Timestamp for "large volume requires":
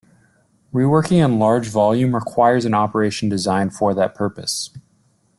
1.37-2.65